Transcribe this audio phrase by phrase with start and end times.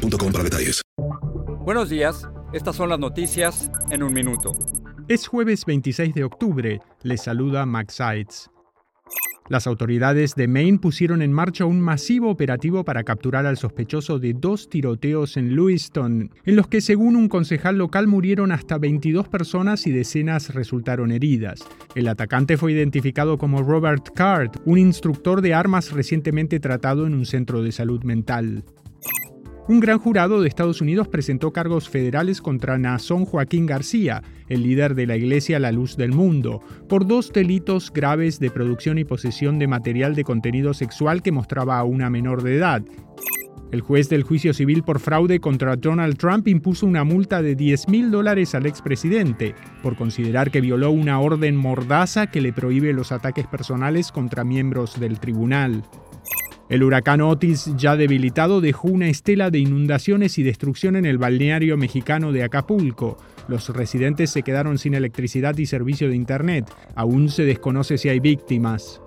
[0.00, 0.82] para detalles.
[1.64, 4.52] Buenos días, estas son las noticias en un minuto.
[5.08, 8.50] Es jueves 26 de octubre, les saluda Max Sides.
[9.48, 14.32] Las autoridades de Maine pusieron en marcha un masivo operativo para capturar al sospechoso de
[14.32, 19.88] dos tiroteos en Lewiston, en los que según un concejal local murieron hasta 22 personas
[19.88, 21.66] y decenas resultaron heridas.
[21.96, 27.26] El atacante fue identificado como Robert Card, un instructor de armas recientemente tratado en un
[27.26, 28.62] centro de salud mental.
[29.68, 34.94] Un gran jurado de Estados Unidos presentó cargos federales contra Nazón Joaquín García, el líder
[34.94, 39.58] de la Iglesia La Luz del Mundo, por dos delitos graves de producción y posesión
[39.58, 42.82] de material de contenido sexual que mostraba a una menor de edad.
[43.70, 47.88] El juez del juicio civil por fraude contra Donald Trump impuso una multa de 10
[47.88, 53.12] mil dólares al expresidente por considerar que violó una orden mordaza que le prohíbe los
[53.12, 55.84] ataques personales contra miembros del tribunal.
[56.70, 61.76] El huracán Otis, ya debilitado, dejó una estela de inundaciones y destrucción en el balneario
[61.76, 63.18] mexicano de Acapulco.
[63.48, 66.72] Los residentes se quedaron sin electricidad y servicio de Internet.
[66.94, 69.02] Aún se desconoce si hay víctimas.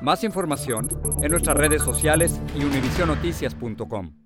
[0.00, 0.88] Más información
[1.22, 4.25] en nuestras redes sociales y univisionoticias.com.